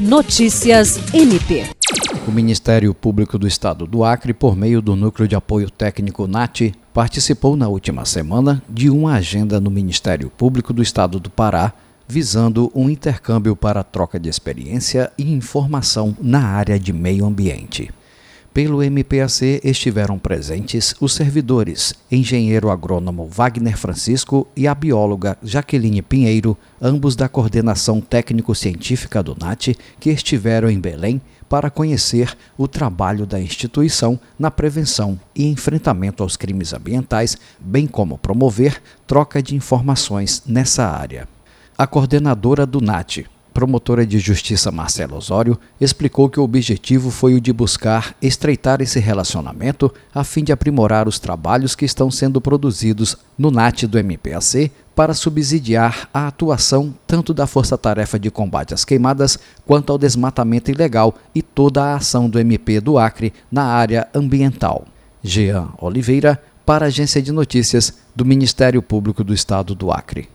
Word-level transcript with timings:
Notícias 0.00 0.98
MP. 1.12 1.66
O 2.26 2.30
Ministério 2.30 2.94
Público 2.94 3.36
do 3.36 3.46
Estado 3.46 3.86
do 3.86 4.02
Acre, 4.02 4.32
por 4.32 4.56
meio 4.56 4.80
do 4.80 4.96
Núcleo 4.96 5.28
de 5.28 5.36
Apoio 5.36 5.68
Técnico 5.68 6.26
NAT, 6.26 6.72
participou 6.94 7.54
na 7.54 7.68
última 7.68 8.06
semana 8.06 8.62
de 8.66 8.88
uma 8.88 9.12
agenda 9.16 9.60
no 9.60 9.70
Ministério 9.70 10.30
Público 10.30 10.72
do 10.72 10.80
Estado 10.82 11.20
do 11.20 11.28
Pará, 11.28 11.74
visando 12.08 12.72
um 12.74 12.88
intercâmbio 12.88 13.54
para 13.54 13.84
troca 13.84 14.18
de 14.18 14.30
experiência 14.30 15.12
e 15.18 15.34
informação 15.34 16.16
na 16.18 16.46
área 16.46 16.80
de 16.80 16.94
meio 16.94 17.26
ambiente. 17.26 17.90
Pelo 18.52 18.82
MPAC 18.82 19.60
estiveram 19.62 20.18
presentes 20.18 20.92
os 21.00 21.14
servidores, 21.14 21.94
engenheiro 22.10 22.68
agrônomo 22.68 23.28
Wagner 23.28 23.78
Francisco 23.78 24.44
e 24.56 24.66
a 24.66 24.74
bióloga 24.74 25.38
Jaqueline 25.40 26.02
Pinheiro, 26.02 26.58
ambos 26.82 27.14
da 27.14 27.28
coordenação 27.28 28.00
técnico-científica 28.00 29.22
do 29.22 29.36
NAT, 29.38 29.76
que 30.00 30.10
estiveram 30.10 30.68
em 30.68 30.80
Belém 30.80 31.22
para 31.48 31.70
conhecer 31.70 32.36
o 32.58 32.66
trabalho 32.66 33.24
da 33.24 33.40
instituição 33.40 34.18
na 34.36 34.50
prevenção 34.50 35.18
e 35.32 35.46
enfrentamento 35.46 36.24
aos 36.24 36.36
crimes 36.36 36.72
ambientais, 36.72 37.36
bem 37.60 37.86
como 37.86 38.18
promover 38.18 38.82
troca 39.06 39.40
de 39.40 39.54
informações 39.54 40.42
nessa 40.44 40.88
área. 40.88 41.28
A 41.78 41.86
coordenadora 41.86 42.66
do 42.66 42.80
NAT, 42.80 43.26
promotora 43.52 44.06
de 44.06 44.18
justiça 44.18 44.70
Marcela 44.70 45.16
Osório, 45.16 45.58
explicou 45.80 46.28
que 46.28 46.40
o 46.40 46.42
objetivo 46.42 47.10
foi 47.10 47.34
o 47.34 47.40
de 47.40 47.52
buscar 47.52 48.14
estreitar 48.22 48.80
esse 48.80 48.98
relacionamento 48.98 49.92
a 50.14 50.24
fim 50.24 50.42
de 50.44 50.52
aprimorar 50.52 51.06
os 51.06 51.18
trabalhos 51.18 51.74
que 51.74 51.84
estão 51.84 52.10
sendo 52.10 52.40
produzidos 52.40 53.16
no 53.36 53.50
NAT 53.50 53.84
do 53.84 53.98
MPAC 53.98 54.70
para 54.94 55.14
subsidiar 55.14 56.08
a 56.12 56.26
atuação 56.26 56.94
tanto 57.06 57.32
da 57.32 57.46
Força 57.46 57.78
Tarefa 57.78 58.18
de 58.18 58.30
Combate 58.30 58.74
às 58.74 58.84
Queimadas 58.84 59.38
quanto 59.66 59.90
ao 59.90 59.98
desmatamento 59.98 60.70
ilegal 60.70 61.14
e 61.34 61.42
toda 61.42 61.82
a 61.84 61.96
ação 61.96 62.28
do 62.28 62.38
MP 62.38 62.80
do 62.80 62.98
Acre 62.98 63.32
na 63.50 63.64
área 63.64 64.08
ambiental. 64.14 64.86
Jean 65.22 65.68
Oliveira, 65.78 66.42
para 66.64 66.86
a 66.86 66.88
Agência 66.88 67.20
de 67.20 67.32
Notícias 67.32 67.94
do 68.14 68.24
Ministério 68.24 68.82
Público 68.82 69.24
do 69.24 69.34
Estado 69.34 69.74
do 69.74 69.90
Acre. 69.90 70.28